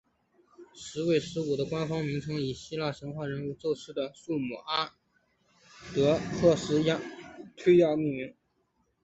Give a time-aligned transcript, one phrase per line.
[0.73, 4.95] 木卫十五的官方名称以希腊神话人物宙斯的养母阿
[5.95, 6.79] 德剌斯
[7.55, 8.35] 忒亚命名。